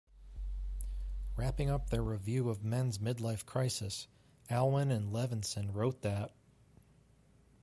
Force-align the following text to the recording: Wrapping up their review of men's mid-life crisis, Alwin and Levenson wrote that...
Wrapping 1.35 1.69
up 1.69 1.91
their 1.91 2.01
review 2.01 2.49
of 2.49 2.63
men's 2.63 2.99
mid-life 2.99 3.45
crisis, 3.45 4.07
Alwin 4.49 4.89
and 4.89 5.13
Levenson 5.13 5.71
wrote 5.75 6.01
that... 6.01 6.33